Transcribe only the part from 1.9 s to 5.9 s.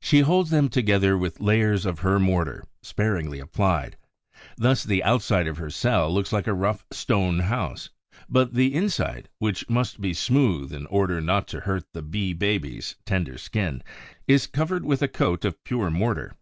her mortar, sparingly applied. Thus the outside of her